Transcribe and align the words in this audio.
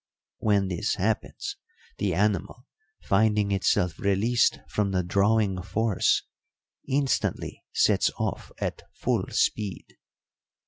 When 0.39 0.69
this 0.69 0.95
happens, 0.95 1.57
the 1.99 2.15
animal, 2.15 2.65
finding 3.03 3.51
itself 3.51 3.99
released 3.99 4.57
from 4.67 4.89
the 4.93 5.03
drawing 5.03 5.61
force, 5.61 6.23
instantly 6.87 7.63
sets 7.71 8.09
off 8.17 8.51
at 8.57 8.81
full 8.95 9.25
speed. 9.29 9.85